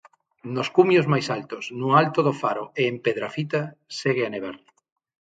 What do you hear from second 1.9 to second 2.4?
alto do